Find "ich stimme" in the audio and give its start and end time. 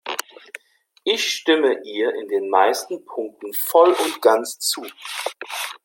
1.03-1.79